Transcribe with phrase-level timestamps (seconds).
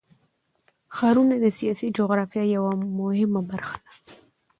[0.95, 3.91] ښارونه د سیاسي جغرافیه یوه مهمه برخه ده.